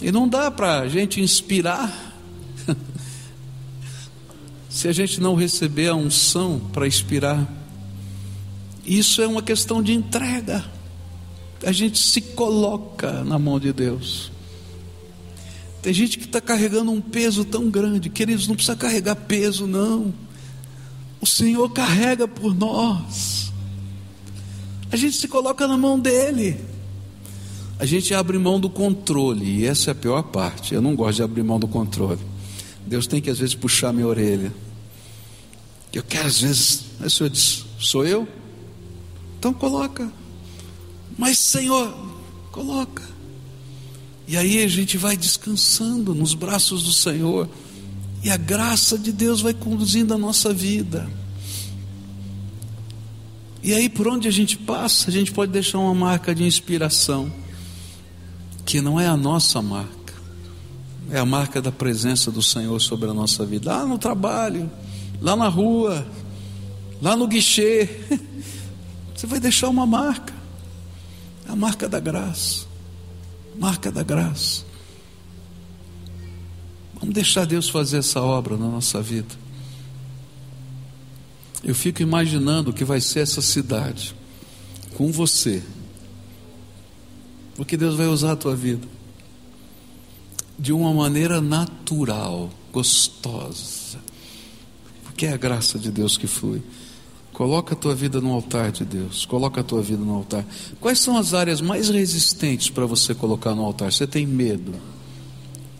[0.00, 2.16] E não dá para a gente inspirar
[4.70, 7.63] se a gente não receber a unção para inspirar.
[8.86, 10.64] Isso é uma questão de entrega.
[11.64, 14.30] A gente se coloca na mão de Deus.
[15.80, 20.12] Tem gente que está carregando um peso tão grande, queridos, não precisa carregar peso, não.
[21.20, 23.52] O Senhor carrega por nós.
[24.90, 26.56] A gente se coloca na mão dEle.
[27.78, 30.74] A gente abre mão do controle, e essa é a pior parte.
[30.74, 32.20] Eu não gosto de abrir mão do controle.
[32.86, 34.52] Deus tem que às vezes puxar minha orelha.
[35.92, 38.28] Eu quero às vezes, aí o Senhor diz: Sou eu?
[39.44, 40.10] Então coloca.
[41.18, 41.94] Mas Senhor,
[42.50, 43.02] coloca.
[44.26, 47.46] E aí a gente vai descansando nos braços do Senhor,
[48.22, 51.06] e a graça de Deus vai conduzindo a nossa vida.
[53.62, 57.30] E aí, por onde a gente passa, a gente pode deixar uma marca de inspiração,
[58.64, 60.14] que não é a nossa marca,
[61.10, 64.70] é a marca da presença do Senhor sobre a nossa vida, lá no trabalho,
[65.20, 66.06] lá na rua,
[67.02, 67.90] lá no guichê.
[69.24, 70.34] Você vai deixar uma marca,
[71.48, 72.74] a marca da graça
[73.58, 74.64] marca da graça.
[76.94, 79.34] Vamos deixar Deus fazer essa obra na nossa vida.
[81.62, 84.14] Eu fico imaginando o que vai ser essa cidade
[84.96, 85.62] com você,
[87.56, 88.86] porque Deus vai usar a tua vida
[90.58, 93.98] de uma maneira natural, gostosa,
[95.04, 96.62] porque é a graça de Deus que flui.
[97.34, 99.26] Coloca a tua vida no altar de Deus.
[99.26, 100.46] Coloca a tua vida no altar.
[100.80, 103.92] Quais são as áreas mais resistentes para você colocar no altar?
[103.92, 104.72] Você tem medo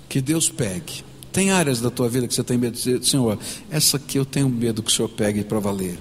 [0.08, 1.04] que Deus pegue.
[1.32, 3.38] Tem áreas da tua vida que você tem medo de dizer, Senhor,
[3.70, 5.96] essa aqui eu tenho medo que o Senhor pegue para valer.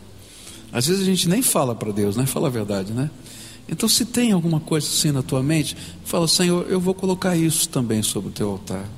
[0.72, 2.26] Às vezes a gente nem fala para Deus, né?
[2.26, 3.12] Fala a verdade, né?
[3.70, 7.70] Então, se tem alguma coisa assim na tua mente, fala, Senhor, eu vou colocar isso
[7.70, 8.90] também sobre o teu altar.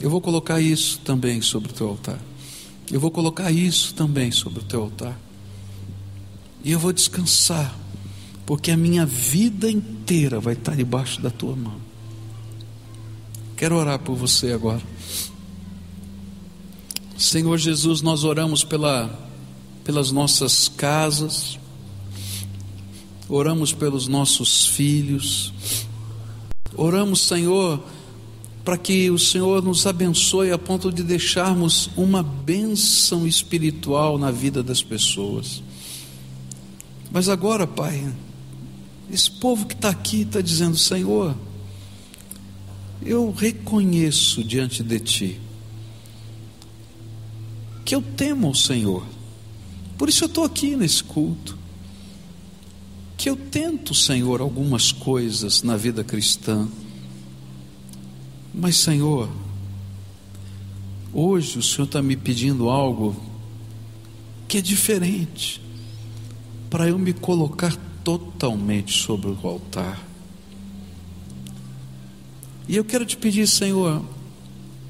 [0.00, 2.20] Eu vou colocar isso também sobre o teu altar.
[2.92, 5.25] Eu vou colocar isso também sobre o teu altar.
[6.66, 7.72] E eu vou descansar,
[8.44, 11.76] porque a minha vida inteira vai estar debaixo da tua mão.
[13.56, 14.82] Quero orar por você agora.
[17.16, 19.16] Senhor Jesus, nós oramos pela,
[19.84, 21.56] pelas nossas casas,
[23.28, 25.52] oramos pelos nossos filhos,
[26.74, 27.80] oramos, Senhor,
[28.64, 34.64] para que o Senhor nos abençoe a ponto de deixarmos uma bênção espiritual na vida
[34.64, 35.62] das pessoas.
[37.10, 38.12] Mas agora, Pai,
[39.10, 41.36] esse povo que está aqui está dizendo: Senhor,
[43.02, 45.40] eu reconheço diante de Ti
[47.84, 49.06] que eu temo o Senhor,
[49.96, 51.56] por isso eu estou aqui nesse culto.
[53.16, 56.68] Que eu tento, Senhor, algumas coisas na vida cristã,
[58.58, 59.28] mas, Senhor,
[61.12, 63.14] hoje o Senhor está me pedindo algo
[64.48, 65.60] que é diferente
[66.76, 67.74] para eu me colocar
[68.04, 69.98] totalmente sobre o altar.
[72.68, 74.04] E eu quero te pedir, Senhor,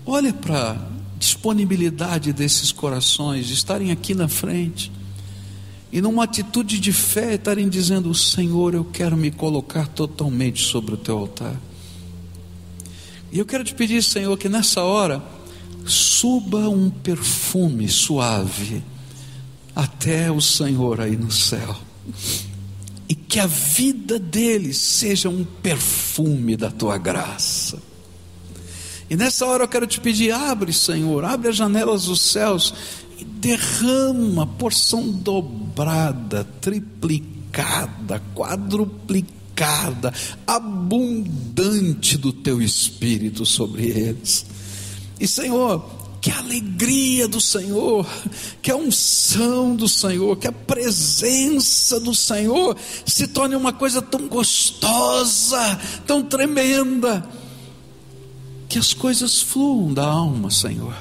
[0.05, 0.77] olha para a
[1.17, 4.91] disponibilidade desses corações de estarem aqui na frente
[5.93, 10.97] e numa atitude de fé estarem dizendo: Senhor, eu quero me colocar totalmente sobre o
[10.97, 11.55] teu altar.
[13.31, 15.23] E eu quero te pedir, Senhor, que nessa hora
[15.85, 18.83] suba um perfume suave
[19.77, 21.77] até o Senhor aí no céu.
[23.07, 27.79] E que a vida deles seja um perfume da tua graça.
[29.11, 32.73] E nessa hora eu quero te pedir: abre, Senhor, abre as janelas dos céus
[33.19, 40.13] e derrama porção dobrada, triplicada, quadruplicada,
[40.47, 44.47] abundante do teu espírito sobre eles.
[45.21, 48.07] E Senhor, que a alegria do Senhor,
[48.61, 54.27] que a unção do Senhor, que a presença do Senhor se torne uma coisa tão
[54.27, 57.29] gostosa, tão tremenda,
[58.69, 60.95] que as coisas fluam da alma, Senhor,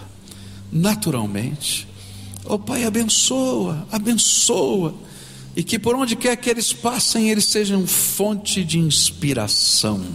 [0.71, 1.87] naturalmente.
[2.43, 4.93] Oh Pai, abençoa, abençoa,
[5.55, 10.05] e que por onde quer que eles passem, eles sejam fonte de inspiração.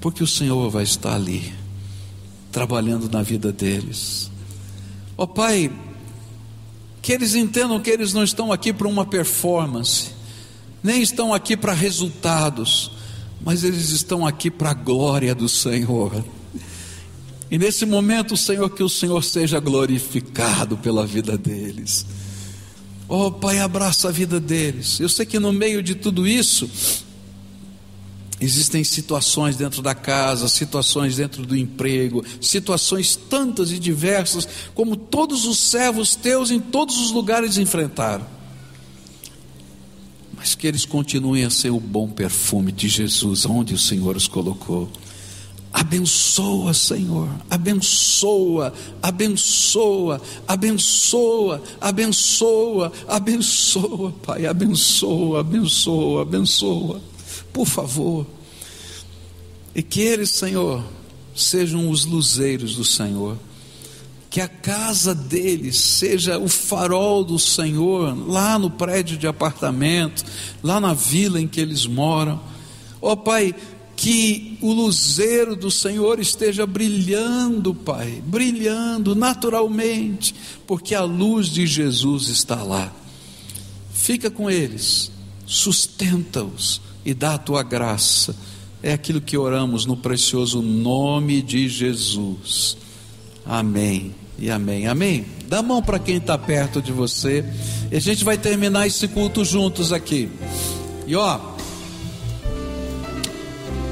[0.00, 1.52] Porque o Senhor vai estar ali,
[2.50, 4.30] trabalhando na vida deles.
[5.16, 5.70] Ó oh, Pai,
[7.02, 10.10] que eles entendam que eles não estão aqui para uma performance,
[10.82, 12.90] nem estão aqui para resultados,
[13.40, 16.24] mas eles estão aqui para a glória do Senhor.
[17.50, 22.04] E nesse momento, Senhor, que o Senhor seja glorificado pela vida deles.
[23.08, 25.00] Oh, Pai, abraça a vida deles.
[25.00, 26.68] Eu sei que no meio de tudo isso,
[28.40, 35.44] existem situações dentro da casa, situações dentro do emprego, situações tantas e diversas, como todos
[35.44, 38.26] os servos teus em todos os lugares enfrentaram.
[40.36, 44.28] Mas que eles continuem a ser o bom perfume de Jesus, onde o Senhor os
[44.28, 44.88] colocou.
[45.72, 48.72] Abençoa, Senhor, abençoa,
[49.02, 57.00] abençoa, abençoa, abençoa, abençoa, Pai, abençoa, abençoa, abençoa,
[57.52, 58.26] por favor.
[59.74, 60.84] E que eles, Senhor,
[61.34, 63.38] sejam os luzeiros do Senhor,
[64.30, 70.24] que a casa deles seja o farol do Senhor, lá no prédio de apartamento,
[70.62, 72.40] lá na vila em que eles moram.
[73.00, 73.54] Ó oh, Pai,
[73.96, 80.34] que o luzeiro do Senhor esteja brilhando, Pai, brilhando naturalmente,
[80.66, 82.92] porque a luz de Jesus está lá.
[83.92, 85.10] Fica com eles,
[85.46, 88.34] sustenta-os e dá a tua graça.
[88.82, 92.76] É aquilo que oramos no precioso nome de Jesus.
[93.44, 94.86] Amém e amém.
[94.86, 95.26] Amém.
[95.48, 97.44] Dá a mão para quem está perto de você.
[97.90, 100.28] E a gente vai terminar esse culto juntos aqui.
[101.06, 101.40] E ó.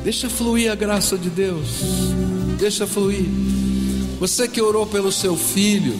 [0.05, 1.67] Deixa fluir a graça de Deus.
[2.59, 3.27] Deixa fluir.
[4.21, 5.99] Você que orou pelo seu filho,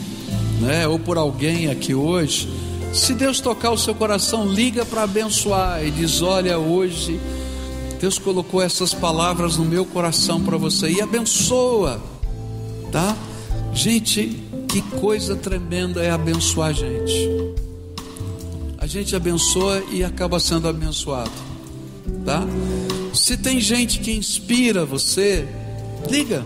[0.61, 2.49] né, ou por alguém aqui hoje,
[2.97, 7.21] se Deus tocar o seu coração, liga para abençoar e diz: "Olha, hoje
[8.01, 12.01] Deus colocou essas palavras no meu coração para você e abençoa".
[12.91, 13.17] Tá?
[13.73, 17.29] Gente, que coisa tremenda é abençoar a gente.
[18.79, 21.31] A gente abençoa e acaba sendo abençoado.
[22.25, 22.43] Tá?
[23.13, 25.47] Se tem gente que inspira você,
[26.11, 26.45] liga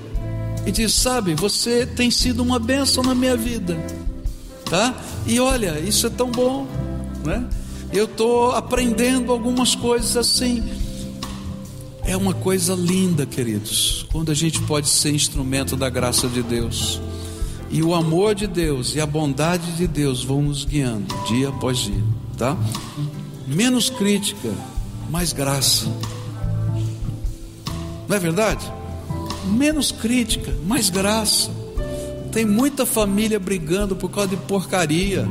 [0.67, 3.77] e diz: Sabe, você tem sido uma bênção na minha vida,
[4.71, 4.95] tá?
[5.27, 6.67] E olha, isso é tão bom,
[7.25, 7.45] né?
[7.93, 10.63] Eu estou aprendendo algumas coisas assim.
[12.05, 17.01] É uma coisa linda, queridos, quando a gente pode ser instrumento da graça de Deus.
[17.69, 21.79] E o amor de Deus e a bondade de Deus vão nos guiando dia após
[21.79, 22.03] dia,
[22.37, 22.57] tá?
[23.47, 24.51] Menos crítica,
[25.09, 25.87] mais graça.
[28.09, 28.65] Não é verdade?
[29.47, 31.60] Menos crítica, mais graça.
[32.33, 35.29] Tem muita família brigando por causa de porcaria.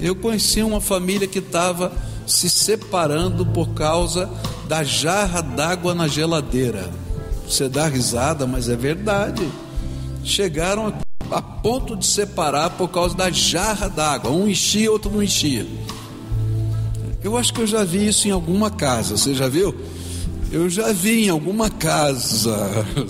[0.00, 1.92] Eu conheci uma família que estava
[2.26, 4.28] se separando por causa
[4.66, 6.90] da jarra d'água na geladeira.
[7.48, 9.46] Você dá risada, mas é verdade.
[10.24, 10.92] Chegaram
[11.30, 14.30] a, ponto de separar por causa da jarra d'água.
[14.30, 15.66] Um enchia, outro não enchia.
[17.22, 19.16] Eu acho que eu já vi isso em alguma casa.
[19.16, 19.74] Você já viu?
[20.50, 22.56] Eu já vi em alguma casa,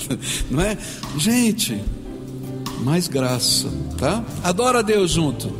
[0.50, 0.78] não é?
[1.18, 1.82] Gente,
[2.84, 3.66] mais graça,
[3.98, 4.22] tá?
[4.42, 5.50] Adora a Deus junto.